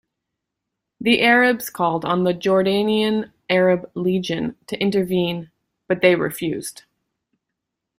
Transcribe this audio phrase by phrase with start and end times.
[0.99, 5.51] The Arabs called on the Jordanian Arab Legion to intervene
[5.87, 6.85] but they refused.